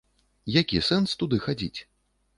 Які 0.55 0.81
сэнс 0.87 1.13
туды 1.23 1.41
хадзіць? 1.47 1.79